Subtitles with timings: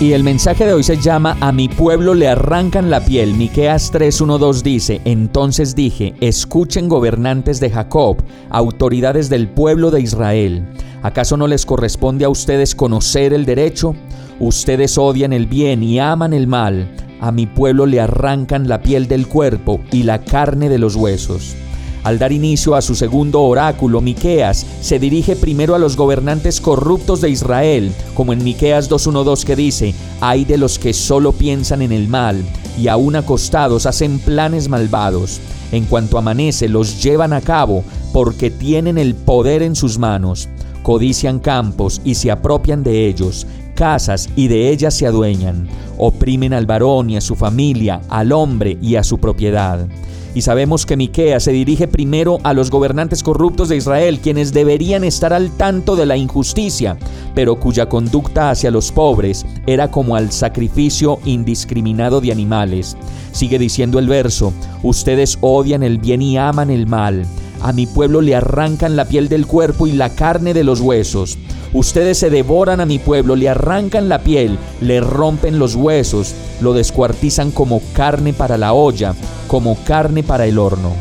[0.00, 3.34] Y el mensaje de hoy se llama A mi pueblo le arrancan la piel.
[3.34, 8.16] Miqueas 3:12 dice: Entonces dije: Escuchen gobernantes de Jacob,
[8.48, 10.66] autoridades del pueblo de Israel.
[11.02, 13.94] ¿Acaso no les corresponde a ustedes conocer el derecho?
[14.38, 16.88] Ustedes odian el bien y aman el mal.
[17.20, 21.54] A mi pueblo le arrancan la piel del cuerpo y la carne de los huesos.
[22.02, 27.20] Al dar inicio a su segundo oráculo, Miqueas se dirige primero a los gobernantes corruptos
[27.20, 31.92] de Israel, como en Miqueas 2:12 que dice: "Hay de los que solo piensan en
[31.92, 32.42] el mal
[32.78, 35.40] y aún acostados hacen planes malvados.
[35.72, 40.48] En cuanto amanece los llevan a cabo porque tienen el poder en sus manos.
[40.82, 45.68] Codician campos y se apropian de ellos, casas y de ellas se adueñan.
[45.98, 49.86] Oprimen al varón y a su familia, al hombre y a su propiedad."
[50.34, 55.02] Y sabemos que Miquea se dirige primero a los gobernantes corruptos de Israel, quienes deberían
[55.02, 56.96] estar al tanto de la injusticia,
[57.34, 62.96] pero cuya conducta hacia los pobres era como al sacrificio indiscriminado de animales.
[63.32, 67.26] Sigue diciendo el verso, ustedes odian el bien y aman el mal.
[67.62, 71.38] A mi pueblo le arrancan la piel del cuerpo y la carne de los huesos.
[71.72, 76.72] Ustedes se devoran a mi pueblo, le arrancan la piel, le rompen los huesos, lo
[76.72, 79.14] descuartizan como carne para la olla,
[79.46, 80.92] como carne para el horno.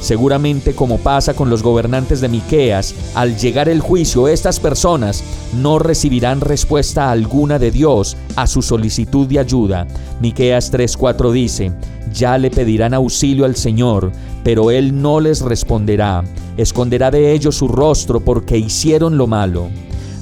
[0.00, 5.24] Seguramente como pasa con los gobernantes de Miqueas, al llegar el juicio estas personas
[5.60, 9.86] no recibirán respuesta alguna de Dios a su solicitud de ayuda.
[10.20, 11.72] Miqueas 3:4 dice:
[12.12, 14.12] "Ya le pedirán auxilio al Señor,
[14.44, 16.24] pero él no les responderá.
[16.56, 19.68] Esconderá de ellos su rostro porque hicieron lo malo."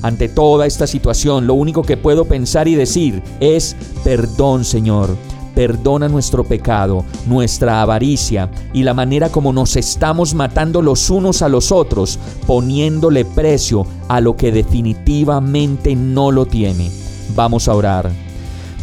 [0.03, 5.17] Ante toda esta situación, lo único que puedo pensar y decir es, perdón Señor,
[5.55, 11.49] perdona nuestro pecado, nuestra avaricia y la manera como nos estamos matando los unos a
[11.49, 16.91] los otros, poniéndole precio a lo que definitivamente no lo tiene.
[17.35, 18.11] Vamos a orar.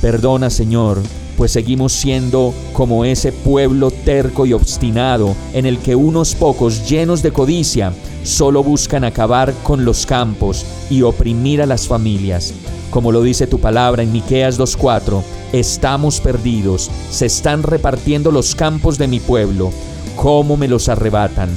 [0.02, 1.00] Perdona Señor,
[1.38, 7.22] pues seguimos siendo como ese pueblo terco y obstinado en el que unos pocos llenos
[7.22, 12.54] de codicia solo buscan acabar con los campos y oprimir a las familias.
[12.90, 15.24] Como lo dice tu palabra en Miqueas 2:4,
[15.54, 19.72] Estamos perdidos, se están repartiendo los campos de mi pueblo.
[20.16, 21.50] ¿Cómo me los arrebatan?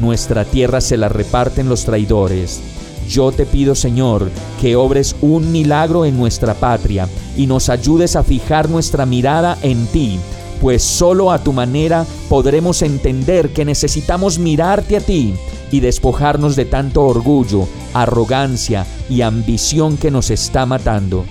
[0.00, 2.60] Nuestra tierra se la reparten los traidores.
[3.08, 4.30] Yo te pido, Señor,
[4.60, 9.86] que obres un milagro en nuestra patria y nos ayudes a fijar nuestra mirada en
[9.86, 10.18] ti,
[10.60, 15.34] pues solo a tu manera podremos entender que necesitamos mirarte a ti
[15.70, 21.24] y despojarnos de tanto orgullo, arrogancia y ambición que nos está matando.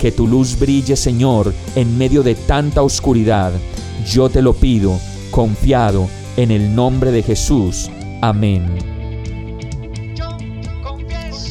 [0.00, 3.52] Que tu luz brille, Señor, en medio de tanta oscuridad.
[4.10, 4.98] Yo te lo pido,
[5.30, 7.90] confiado en el nombre de Jesús.
[8.22, 8.99] Amén.